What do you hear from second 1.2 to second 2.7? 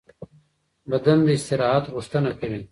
د استراحت غوښتنه کوي.